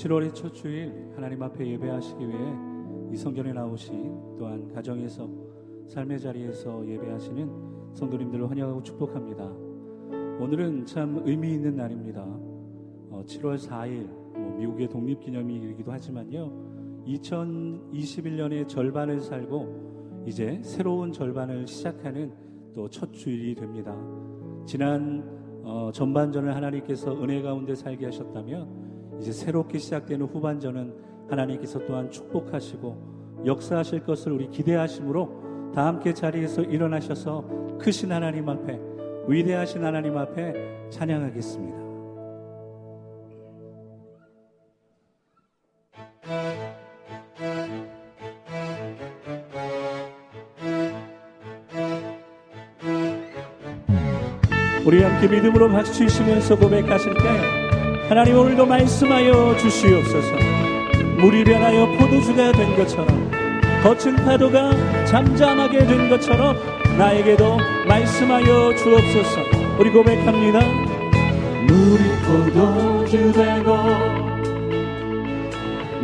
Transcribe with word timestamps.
7월의 0.00 0.34
첫 0.34 0.54
주일 0.54 1.12
하나님 1.14 1.42
앞에 1.42 1.66
예배하시기 1.72 2.26
위해 2.26 2.54
이 3.12 3.16
성전에 3.16 3.52
나오신 3.52 4.36
또한 4.38 4.66
가정에서 4.72 5.28
삶의 5.88 6.18
자리에서 6.18 6.88
예배하시는 6.88 7.92
성도님들을 7.92 8.48
환영하고 8.48 8.82
축복합니다. 8.82 9.44
오늘은 10.40 10.86
참 10.86 11.20
의미 11.26 11.52
있는 11.52 11.76
날입니다. 11.76 12.24
7월 13.26 13.58
4일 13.58 14.06
뭐 14.06 14.56
미국의 14.58 14.88
독립기념일이기도 14.88 15.92
하지만요. 15.92 17.04
2021년의 17.06 18.68
절반을 18.68 19.20
살고 19.20 20.24
이제 20.26 20.60
새로운 20.62 21.12
절반을 21.12 21.66
시작하는 21.66 22.32
또 22.74 22.88
첫 22.88 23.12
주일이 23.12 23.54
됩니다. 23.54 23.94
지난 24.64 25.22
어, 25.62 25.90
전반전을 25.92 26.56
하나님께서 26.56 27.12
은혜 27.22 27.42
가운데 27.42 27.74
살게 27.74 28.06
하셨다면 28.06 28.79
이제 29.20 29.32
새롭게 29.32 29.78
시작되는 29.78 30.26
후반전은 30.26 30.94
하나님께서 31.28 31.84
또한 31.86 32.10
축복하시고 32.10 33.42
역사하실 33.44 34.04
것을 34.04 34.32
우리 34.32 34.48
기대하심으로 34.48 35.72
다 35.74 35.86
함께 35.86 36.12
자리에서 36.12 36.62
일어나셔서 36.62 37.78
크신 37.78 38.10
하나님 38.10 38.48
앞에 38.48 38.80
위대하신 39.28 39.84
하나님 39.84 40.16
앞에 40.16 40.88
찬양하겠습니다. 40.90 41.78
우리 54.86 55.02
함께 55.02 55.28
믿음으로 55.28 55.68
박수 55.68 55.92
치시면서 55.92 56.56
고백하실 56.56 57.14
때 57.14 57.69
하나님 58.10 58.36
오늘도 58.36 58.66
말씀하여 58.66 59.56
주시옵소서. 59.56 60.34
물이 61.18 61.44
변하여 61.44 61.86
포도주가 61.96 62.50
된 62.50 62.76
것처럼 62.76 63.30
거친 63.84 64.16
파도가 64.16 64.72
잠잠하게 65.06 65.86
된 65.86 66.10
것처럼 66.10 66.56
나에게도 66.98 67.56
말씀하여 67.86 68.74
주옵소서. 68.74 69.42
우리 69.78 69.90
고백합니다. 69.90 70.58
물이 71.68 72.02
포도주 72.26 73.30
되고 73.30 73.76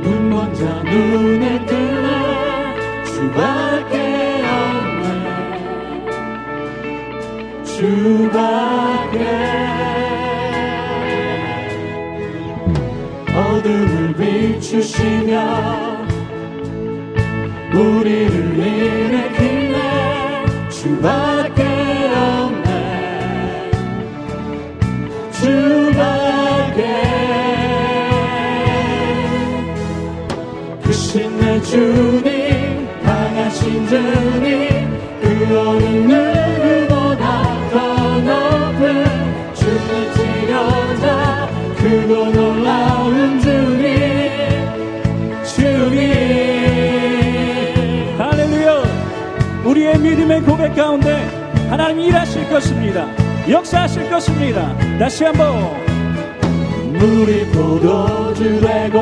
눈먼 0.00 0.54
자 0.54 0.84
눈에 0.84 1.66
뜨네 1.66 3.02
주밖에 3.02 4.44
없네. 5.02 6.06
주밖에 7.64 9.65
어둠을 13.66 14.14
비추시며 14.14 16.06
우리를 17.74 18.58
일으키네. 18.58 20.44
주밖에 20.70 21.62
없네. 22.14 23.70
주밖에. 25.32 26.80
크신 30.84 31.36
내 31.40 31.60
주님 31.62 32.88
강하신 33.02 33.88
주님 33.88 35.00
그 35.20 35.58
어느 35.58 35.84
누 36.12 36.35
우리의 49.66 49.98
믿음의 49.98 50.42
고백 50.42 50.74
가운데 50.76 51.28
하나님 51.68 52.00
일하실 52.00 52.48
것입니다. 52.48 53.06
역사하실 53.50 54.08
것입니다. 54.08 54.76
다시 54.98 55.24
한번. 55.24 55.84
물이 56.92 57.46
포도주 57.46 58.60
되고 58.60 59.00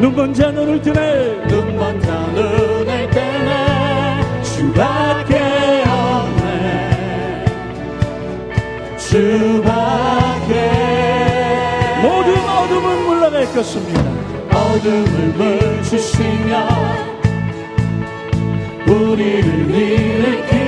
눈먼 0.00 0.34
자 0.34 0.50
눈을 0.50 0.82
뜨네. 0.82 1.46
눈먼 1.46 2.00
자 2.02 2.12
눈을 2.34 3.10
뜨네. 3.10 4.42
주밖에 4.42 5.84
없네 5.88 7.44
주밖에 8.98 10.54
모든 12.02 12.38
어둠은 12.48 13.06
물러갈 13.06 13.46
것입니다. 13.54 14.04
어둠을 14.52 15.34
물주시며 15.36 17.09
우리를 18.90 19.70
일으키 19.70 20.59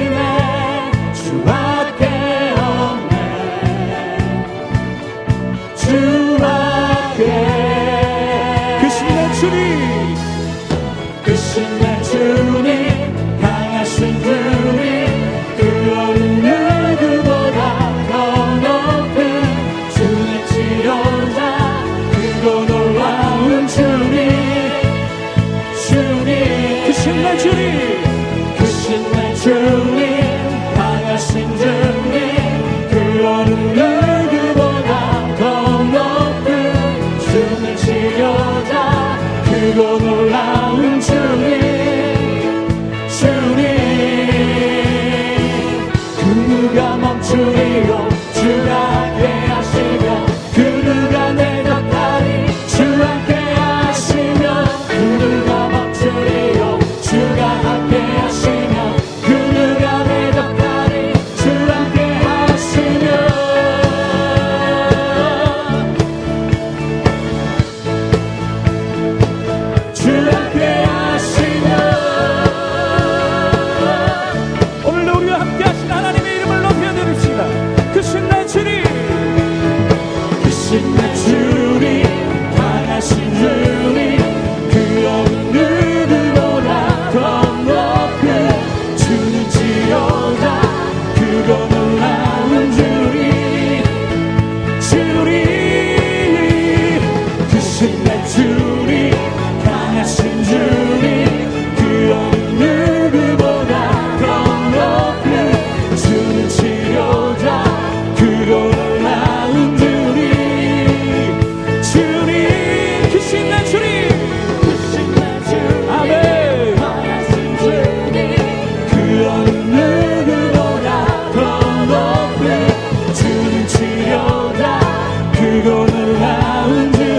즐거운 125.52 126.16
하운데 126.16 127.11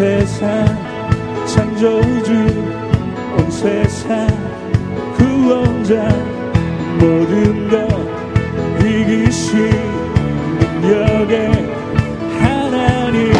세상 0.00 0.64
창조주 1.44 2.32
온 3.36 3.50
세상 3.50 4.26
구원자 5.14 6.08
모든 6.98 7.68
것 7.68 7.86
이기신 8.78 9.70
능력의 10.80 11.50
하나님 12.40 13.30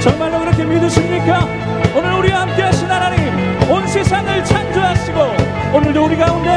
정말로 0.00 0.40
그렇게 0.40 0.64
믿으십니까? 0.64 1.46
오늘 1.94 2.14
우리와 2.14 2.40
함께 2.40 2.62
하신 2.62 2.90
하나님 2.90 3.70
온 3.70 3.86
세상을 3.86 4.42
창조하시고 4.42 5.20
오늘도 5.74 6.02
우리 6.06 6.16
가운데 6.16 6.48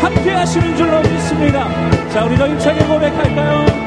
함께 0.00 0.30
하시는 0.30 0.76
줄로 0.76 1.00
믿습니다 1.00 1.68
자 2.10 2.24
우리 2.24 2.36
더 2.36 2.46
힘차게 2.46 2.84
고백할까요? 2.84 3.85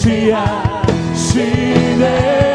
하나님께서 0.00 0.80
통치하시네 1.14 2.49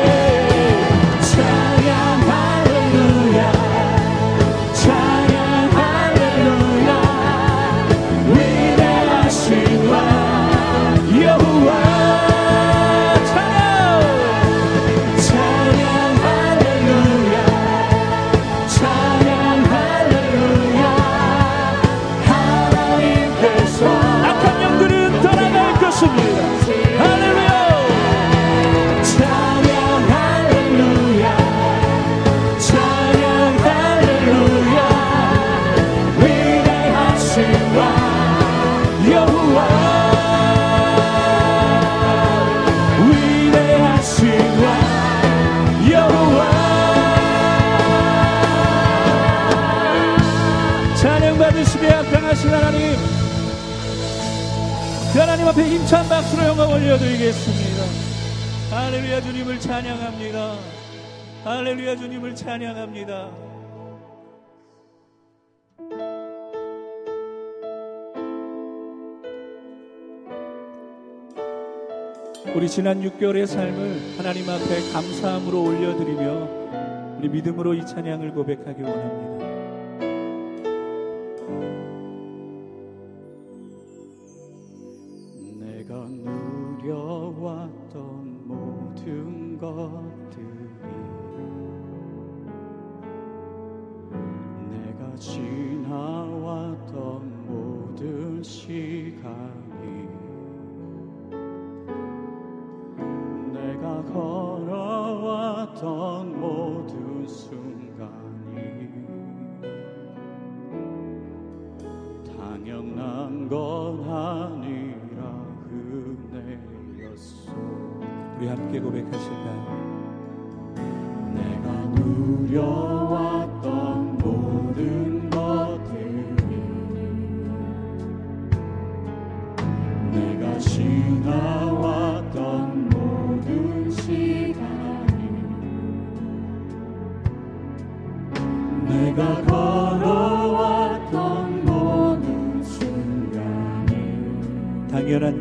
앞에 55.55 55.69
힘찬 55.69 56.07
박수로 56.09 56.43
영광 56.43 56.69
올려드리겠습니다. 56.69 57.83
할렐루야 58.75 59.21
주님을 59.21 59.57
찬양합니다. 59.57 60.55
할렐루야 61.45 61.95
주님을 61.95 62.35
찬양합니다. 62.35 63.29
우리 72.53 72.69
지난 72.69 73.01
6개월의 73.01 73.47
삶을 73.47 74.17
하나님 74.17 74.49
앞에 74.49 74.91
감사함으로 74.91 75.63
올려드리며 75.63 77.17
우리 77.17 77.29
믿음으로 77.29 77.75
이 77.75 77.85
찬양을 77.85 78.33
고백하기 78.33 78.81
원합니다. 78.81 79.34
지나왔던 95.17 96.95
모든 97.47 98.43
시간이 98.43 100.09
내가 103.53 104.03
걸어왔던 104.13 105.81
모든 106.39 107.25
순간이 107.27 108.89
당연한 112.37 113.47
건 113.47 114.03
아니라 114.03 115.45
은혜였소. 115.71 117.53
우리 118.37 118.47
함께 118.47 118.79
고백하실 118.81 119.31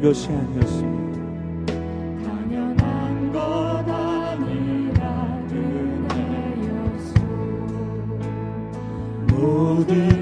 것이 0.05 0.29
아니었습니다. 0.29 1.15
모든 9.31 10.13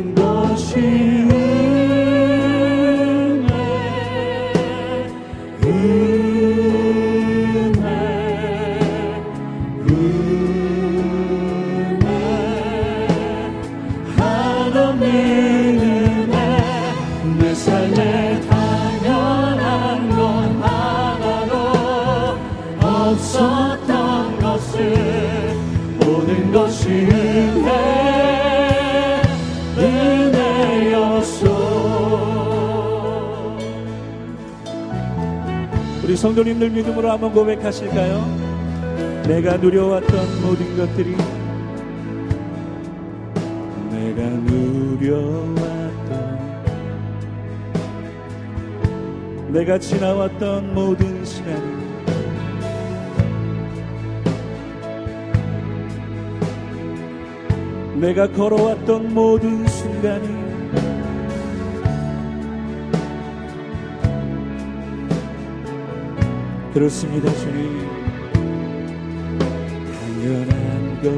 성도님들 36.23 36.71
믿음으로 36.71 37.11
한번 37.11 37.33
고백하실까요? 37.33 38.25
내가 39.27 39.57
누려왔던 39.57 40.43
모든 40.43 40.77
것들이 40.77 41.17
내가 43.91 44.23
누려왔던 44.29 45.59
내가 49.49 49.77
지나왔던 49.81 50.73
모든 50.73 51.25
시간이 51.25 51.83
내가 58.01 58.31
걸어왔던 58.31 59.13
모든 59.13 59.67
순간이 59.67 60.52
그렇습니다, 66.73 67.31
주님. 67.35 67.87
당연한 69.93 71.03
건 71.03 71.13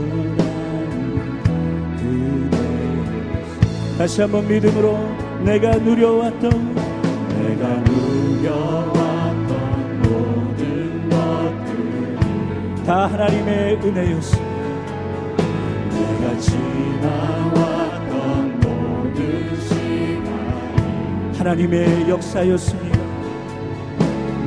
은혜. 2.01 2.59
다시 3.97 4.21
한번 4.23 4.49
믿음으로 4.49 4.99
내가 5.45 5.77
누려왔던 5.77 6.75
내가 6.75 7.69
누려왔던 7.85 9.53
모든 10.03 11.09
것들이 11.09 12.85
다 12.85 13.07
하나님의 13.07 13.77
은혜였습니다. 13.77 14.55
내가 15.93 16.37
지나왔던 16.41 18.11
모든 18.61 19.57
시간이 19.61 21.39
하나님의 21.39 22.09
역사였습니다. 22.09 22.94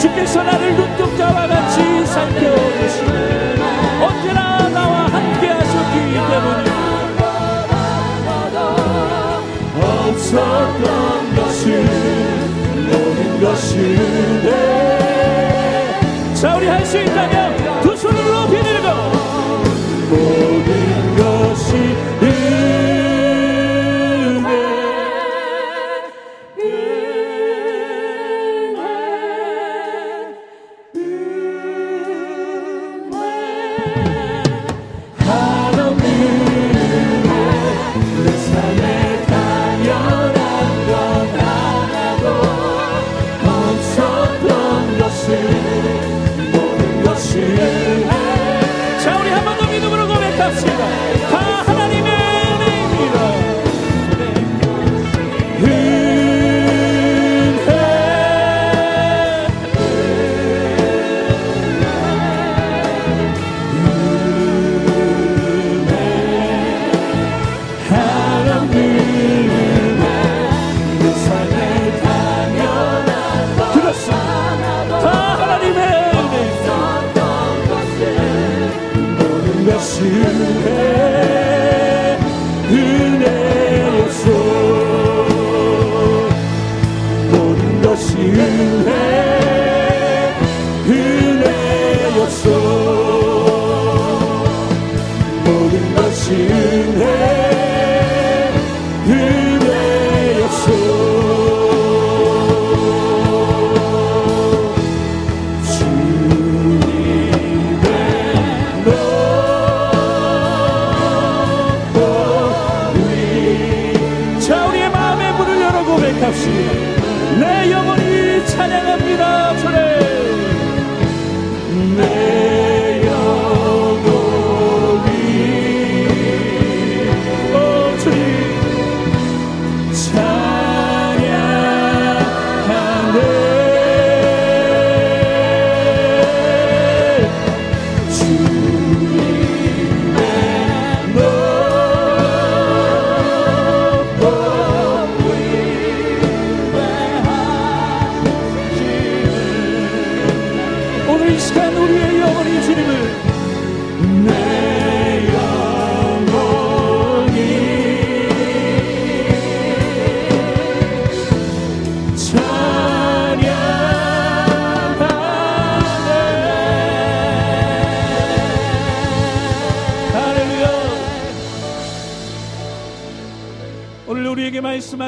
주께서 0.00 0.42
나를 0.42 0.74
눈동자와 0.74 1.46
같이 1.46 2.06
살펴보시고 2.06 3.12
언제나 4.02 4.68
나와 4.70 5.06
함께 5.06 5.48
하셨기 5.48 5.94
때문입니다. 6.30 6.80
없었던 10.08 11.36
것을 11.36 11.84
모든 12.86 13.40
것이 13.42 13.76
은혜 13.78 14.50
자, 16.34 16.56
우리 16.56 16.66
할 16.66 16.84
수 16.86 16.96
있다면 16.98 17.49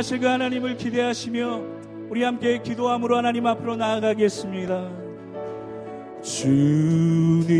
하실 0.02 0.18
그 0.18 0.26
하나님을 0.26 0.76
기대하시며 0.76 1.62
우리 2.10 2.24
함께 2.24 2.60
기도함으로 2.60 3.18
하나님 3.18 3.46
앞으로 3.46 3.76
나아가겠습니다. 3.76 4.90
주님의 6.20 7.52